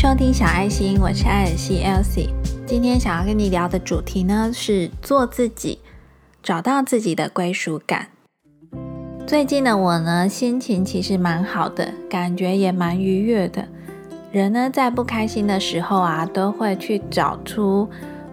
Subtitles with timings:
[0.00, 2.30] 收听小爱心，我是艾尔西 Elsie。
[2.66, 5.78] 今天想要跟你聊的主题呢是做自己，
[6.42, 8.06] 找到自己的归属感。
[9.26, 13.68] 最近的我呢，心情其实蛮好的，感觉也蛮愉悦的。
[14.32, 17.86] 人呢，在不开心的时候啊，都会去找出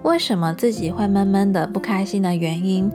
[0.03, 2.89] 为什么自己会闷闷的不开心的原因。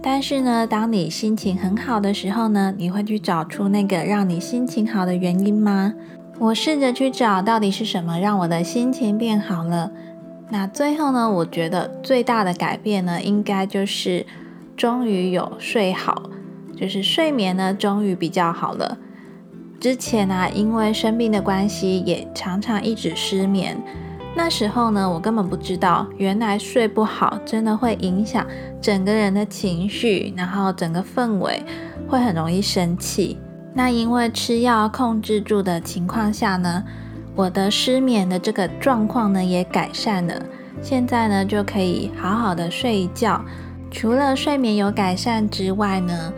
[0.00, 5.92] 但是呢，当你心情很好的时候呢，你会去找出那个让你心情好的原因吗？
[6.38, 9.90] 我试着去找到底是什么让我的心情变好了。
[10.50, 14.26] 那最后呢，我觉得最大的改变呢，应该就是
[14.76, 16.30] 终于有睡好，
[16.76, 18.98] 就是睡眠呢终于比较好了。
[19.80, 23.80] 之前呢，因为生病的关系，也常常一直失眠。
[24.36, 28.44] 那时候呢，我根本不知道，原来睡不好真的会影响
[28.80, 31.62] 整个人的情绪，然后整个氛围
[32.08, 33.38] 会很容易生气。
[33.76, 36.84] 那因为吃药控制住的情况下呢，
[37.34, 40.40] 我的失眠的这个状况呢也改善了。
[40.80, 43.44] 现在呢就可以好好的睡一觉。
[43.90, 46.32] 除了睡眠有改善之外呢，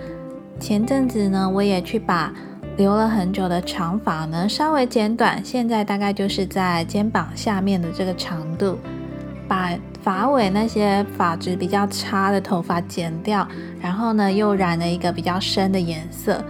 [0.59, 2.33] 前阵子呢我也去把
[2.79, 8.79] 留了很久的长发呢稍微剪短，现在大概就是在肩膀下面的这个长度，
[9.47, 9.71] 把
[10.03, 13.47] 发尾那些发质比较差的头发剪掉，
[13.79, 16.43] 然后呢又染了一个比较深的颜色。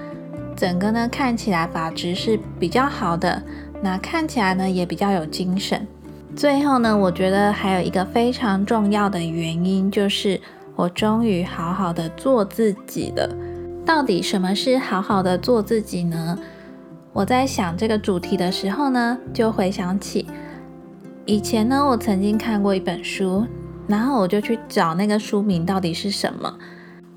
[0.57, 3.43] 整个呢看起来发质是比较好的，
[3.83, 5.87] 那看起来呢也比较有精神。
[6.35, 10.41] 最后呢，我觉得还有一个非常重要的原因，就是
[10.75, 13.29] 我终于好好的做自己了。
[13.85, 16.39] 到底什么是好好的做自己呢？
[17.13, 20.27] 我在想这个主题的时候呢，就回想起
[21.25, 23.47] 以前呢，我曾经看过一本书，
[23.87, 26.59] 然后我就去找那个书名到底是什么。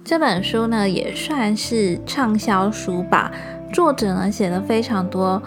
[0.03, 3.31] 这本书呢也算是畅销书吧，
[3.72, 5.42] 作者呢写了非常多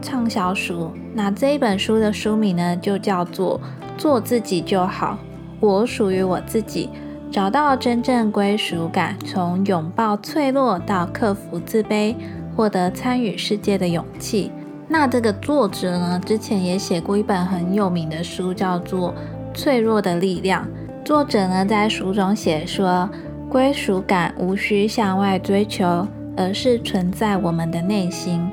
[0.00, 0.92] 畅销书。
[1.14, 3.60] 那这一本书的书名呢就叫做
[4.00, 5.18] 《做自己就好》，
[5.58, 6.90] 我属于我自己，
[7.32, 12.14] 找到真正归属感，从拥抱脆弱到克服自卑，
[12.54, 14.52] 获得参与世界的勇气。
[14.86, 19.12] 那这个作者呢之前也写过一本很有名的书，叫做
[19.58, 20.64] 《脆弱的力量》。
[21.04, 23.08] 作者呢在书中写说。
[23.48, 28.46] 归属感无需向外追求，而是存在我们的内心。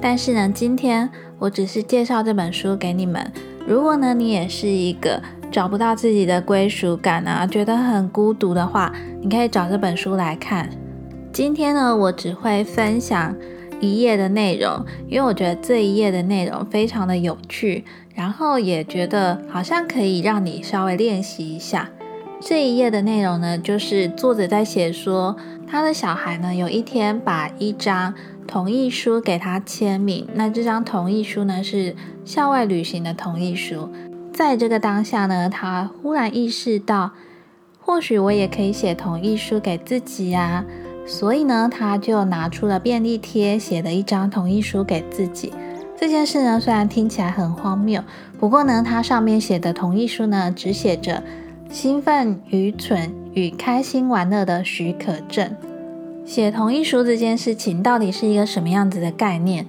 [0.00, 1.08] 但是呢，今天
[1.38, 3.32] 我只是介绍这本书给你们。
[3.64, 10.68] 如果呢，你也是一个找不到自己的归属感啊，觉得很孤独的话，你可以找这本书来看。
[11.32, 13.34] 今天呢，我只会分享
[13.80, 17.84] 一页的内容，因为我觉得这一页的内容非常的有趣，
[18.14, 21.88] 然后也觉得好像可以让你稍微练习一下。
[22.46, 25.34] 这一页的内容呢，就是作者在写说，
[25.66, 28.12] 他的小孩呢，有一天把一张
[28.46, 30.28] 同意书给他签名。
[30.34, 33.88] 那这张同意书呢，是校外旅行的同意书。
[34.30, 37.12] 在这个当下呢，他忽然意识到，
[37.80, 40.62] 或许我也可以写同意书给自己呀。
[41.06, 45.50] 所以呢，他就拿出了便利贴，写了一张同意书给自己。
[45.96, 48.04] 这件事呢，虽然听起来很荒谬，
[48.38, 51.22] 不过呢，他上面写的同意书呢，只写着。
[51.74, 55.56] 兴奋、愚蠢与开心玩乐的许可证，
[56.24, 59.66] 写同意书这件事情到底是一个什么样子的概念？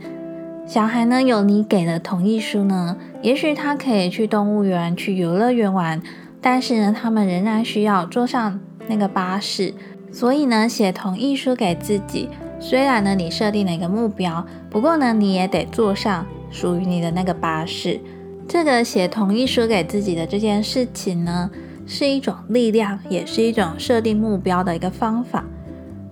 [0.68, 6.00] 小孩呢有你给的同意书呢，也许他可以去动物园、去游乐园玩，
[6.40, 9.74] 但是呢，他们仍然需要坐上那个巴士。
[10.12, 12.30] 所以呢，写同意书给自己，
[12.60, 18.00] 虽然呢你设定了一个目标，不过呢你也得坐上属于你的那个巴士。
[18.48, 21.50] 这个写同意书给自己的这件事情呢？
[21.86, 25.44] 是一种力量，也是一种设定目标的一个方法。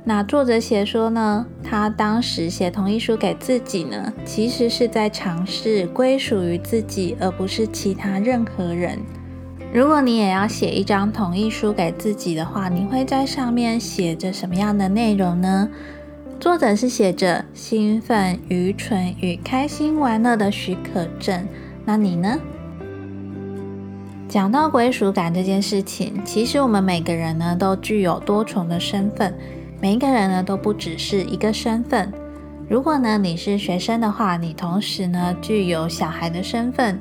[0.06, 9.00] 那作者写说呢，他当时写同意书给自己呢，其实是在尝试归属于自己，而不是其他任何人。
[9.74, 15.70] 如果你也要写一张同意书给自己的话，你会在上面写着什么样的内容呢？
[16.40, 21.48] 作者是写着兴奋、愚蠢与开心玩乐的许可证。
[21.86, 22.38] 那你呢？
[24.34, 29.32] 讲到归属感这件事情，其实我们每个人呢都具有多重的身份，
[29.80, 32.12] 每一个人呢都不只是一个身份。
[32.68, 37.00] 如果呢你是学生的话，你同时呢具有小孩的身份，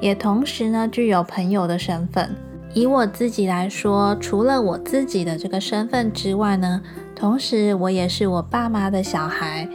[0.00, 2.32] 也同时呢具有朋友的身份。
[2.72, 6.80] 以我自己来说，除了我自己的这个身份之外呢，
[7.12, 9.68] 同时我也是我爸妈的小孩，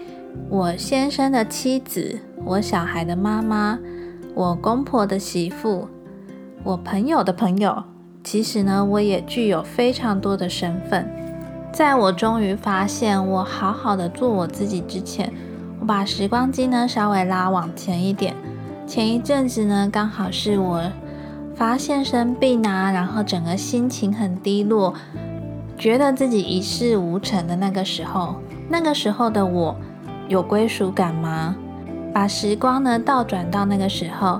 [0.47, 3.77] 我先生的妻子，我小孩的妈妈，
[4.33, 5.85] 我公婆的媳妇。
[6.65, 7.83] 我朋友的朋友，
[8.24, 11.06] 其实呢，我也具有非常多的身份。
[11.74, 15.33] 在我终于发现我好好的做我自己之前，
[15.81, 18.33] 我把时光机呢稍微拉往前一点。
[18.88, 20.81] 前一阵子呢，刚好是我
[21.54, 24.94] 发现生病啊，然后整个心情很低落，
[25.77, 28.36] 觉得自己一事无成的那个时候。
[28.69, 29.75] 那个时候的我
[30.30, 31.57] 有归属感吗？
[32.13, 34.39] 把时光呢倒转到那个时候，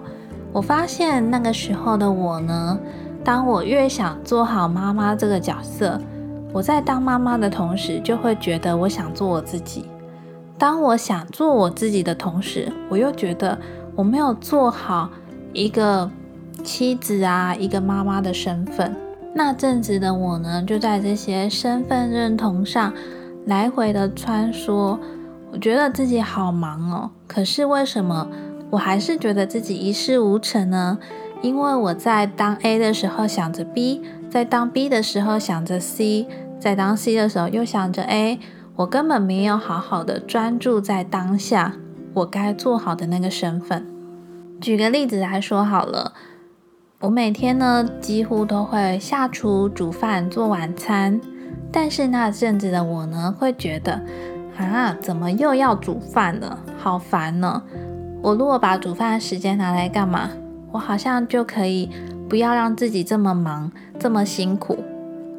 [0.54, 2.80] 我发现那个时候的我呢，
[3.24, 6.00] 当我越想做好妈妈这个角色，
[6.54, 9.90] 我在当妈妈的同时，就会觉得我想做我自己。
[10.60, 13.58] 当我想做我自己的同时，我又觉得
[13.96, 15.10] 我没有做好
[15.54, 16.10] 一个
[16.64, 18.96] 妻子啊，一个妈妈的身份。
[19.34, 22.94] 那阵子的我呢，就在这些身份认同上
[23.48, 25.00] 来回的穿梭。
[25.52, 28.28] 我觉得自己好忙哦，可是为什么
[28.74, 30.98] 我还是觉得自己一事无成呢？
[31.44, 36.28] 因为我在当 A 的时候想着 B，在当 B 的时候想着 C，
[36.60, 38.40] 在当 C 的时候又想着 A，
[38.76, 41.74] 我根本没有好好的专注在当下
[42.16, 43.86] 我该做好的那个身份。
[44.60, 46.14] 举个例子来说好了，
[47.02, 51.22] 我每天呢几乎都会下厨煮饭做晚餐，
[51.72, 54.02] 但是那阵子的我呢会觉得。
[54.58, 56.60] 啊，怎么又要煮饭了？
[56.78, 57.64] 好烦呢！
[58.24, 60.30] 我如果把煮饭的时间拿来干嘛？
[60.72, 61.90] 我好像就可以
[62.30, 64.80] 不要让自己这么忙、这么辛苦。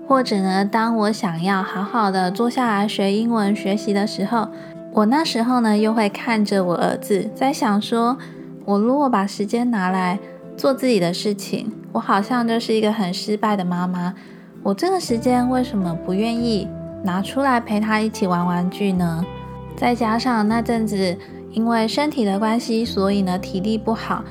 [0.06, 4.48] 或者呢，当我想要好好的坐下来学英文学习的时候，
[4.92, 8.18] 我那时候呢又会看着我儿子，在想说，
[8.66, 10.18] 我如果把时间拿来
[10.54, 14.12] 做自己的事情，我好像就是一个很失败的妈妈。
[14.62, 16.68] 我这个时间为什么不愿意？
[17.02, 19.24] 拿出来陪他一起玩玩具呢，
[19.74, 21.16] 再加上那阵子
[21.54, 24.24] 因为身体的关系，所以呢体力不好，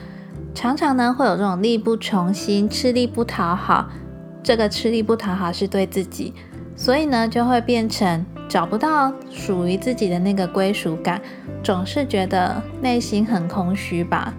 [0.53, 3.89] 常常呢会有这种力不从心、吃力不讨好。
[4.43, 6.33] 这个吃力不讨好是对自己，
[6.75, 11.21] 所以呢就会变成找不到属于自己的那个归属感，
[11.63, 14.33] 总是觉得内心很空虚吧。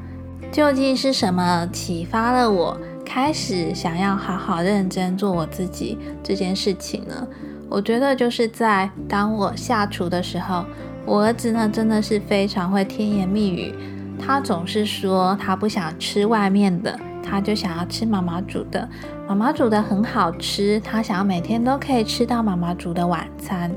[0.52, 7.26] 究竟是什么启发了我开始想要好好认真做我自己这件事情呢？
[7.70, 10.66] 我觉得就是在当我下厨的时候，
[11.06, 13.74] 我儿子呢真的是非常会甜言蜜语。
[14.18, 18.88] 他总是说他不想吃外面的，他就想要吃妈妈煮的。
[19.28, 23.70] 妈妈煮的很好吃，他想要每天都可以吃到妈妈煮的晚餐。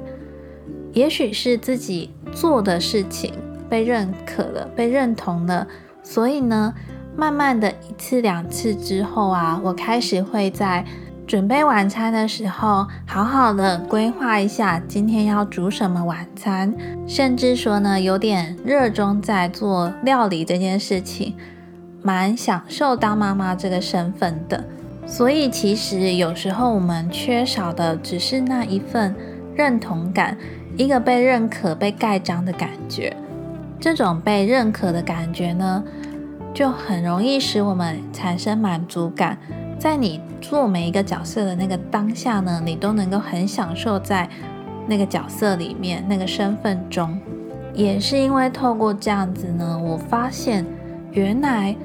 [0.94, 3.34] 也许是自己做的事情
[3.70, 5.68] 被认可了，被认同了，
[6.04, 6.74] 所以呢，
[7.16, 10.86] 慢慢的一次两次之后啊，我开始会在。
[11.28, 16.74] 准备晚餐的时候，好好的规划一下今天要煮什么晚餐，
[17.06, 21.36] 甚至说呢，有点热衷在做料理这件事情，
[22.02, 24.64] 蛮享受当妈妈这个身份的。
[25.06, 29.14] 所以其实有时候我们缺少的只是那一份
[29.54, 30.38] 认同感，
[30.78, 33.14] 一个被认可、被盖章的感觉。
[33.82, 35.84] 这种被认可的感觉呢，
[36.54, 39.38] 就很容易使我们产生满足感。
[39.80, 44.28] 在你做每一个角色的那个当下呢，你都能够很享受在
[44.88, 47.18] 那个角色里面、那个身份中。
[47.74, 50.66] 也是因为透过这样子呢，我发现
[51.12, 51.76] 原来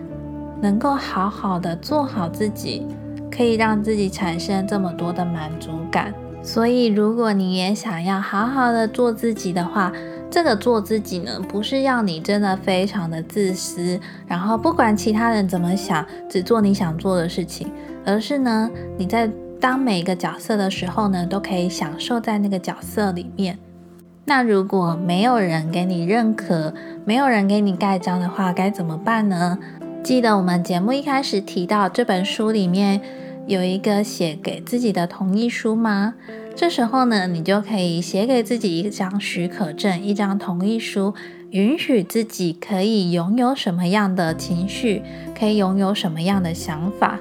[0.60, 2.86] 能够好好的做好自己，
[3.30, 6.14] 可以让自己产生这么多的满足感。
[6.42, 9.92] 所以，如果你也想要好好的做自己的话，
[10.32, 17.70] 这个做自己呢，不是要你真的非常的自私，然后不管其他人怎么想，只做你想做的事情，
[18.06, 23.58] 而是呢，你在当每一个角色的时候呢，都可以享受在那个角色里面。
[24.24, 26.72] 那如果没有人给你认可，
[27.04, 29.58] 没有人给你盖章的话，该怎么办呢？
[30.02, 33.02] 记得我们节目一开始提到这本书里面
[33.46, 36.14] 有一个写给自己的同意书吗？
[36.54, 41.14] 这时候呢，你就可以写给自己一张许可证，一张同意书，
[41.50, 45.02] 允许自己可以拥有什么样的情绪，
[45.36, 47.18] 可以拥有什么样的想法。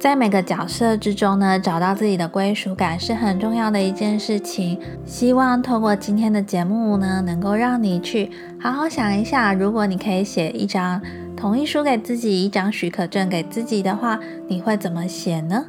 [0.00, 4.80] 在每个角色之中呢，找到自己的归属感是很重要的一件事情。
[5.04, 11.00] 希望透过今天的节目呢，能够让你去好好想一下，如果你可以写一张
[11.36, 14.18] 同意书给自己，一张许可证给自己的话，
[14.48, 15.66] 你会怎么写呢？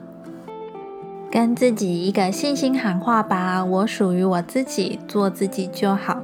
[1.31, 6.21] 跟自己一个信心喊话吧，我属于我自己，做自己就好。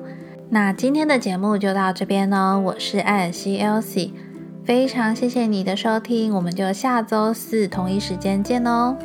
[0.49, 4.11] 那今天的节目就到这边喽，我是艾尔西 Elsie，
[4.65, 8.97] 非常谢谢你的收听，我们就下周四同一时间见哦。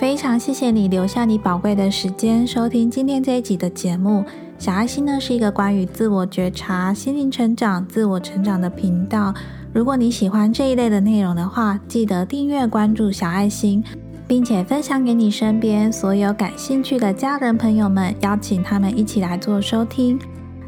[0.00, 4.24] 非常谢谢你留下你宝贵的时间收听今天这一集的节目。
[4.58, 9.32] 小爱心呢是一个关于自我觉察、心灵成长、自我成长的频道。
[9.72, 13.84] 如果你喜欢这一类的内容的话，记得订阅关注小爱心。
[14.28, 20.18] 并且分享给你身边所有感兴趣的家人朋友们，邀请他们一起来做收听。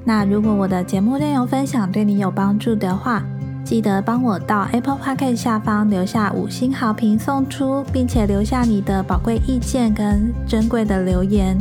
[0.02, 3.22] 那如果我的节目内容分享对你有帮助的话，
[3.62, 11.58] 记得帮我到 Apple Podcast 下方留下五星好评送出，并且留下你的宝贵意见跟珍贵的留言。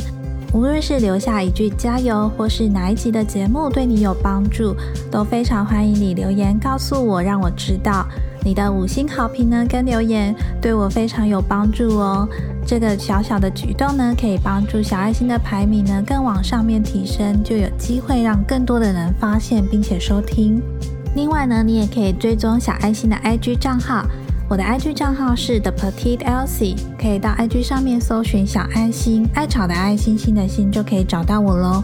[0.53, 4.73] 无论是留下一句加油，或是哪一集的节目对你有帮助，
[5.11, 8.07] 都非常欢迎你留言告诉我，让我知道。
[8.43, 12.27] 你的五星好评呢，跟留言对我非常有帮助哦。
[12.65, 20.61] 这个小小的举动呢，可以帮助小爱心的排名呢更往上面提升，就有机会让更多的人发现并且收听。
[21.15, 24.05] 另外呢，你也可以追踪小爱心的 IG 账号，
[24.47, 31.83] 我的 IG 账号是 The Petite Elsie，可以到 IG 上面搜寻小爱心，爱草的爱心心的心就可以找到我喽。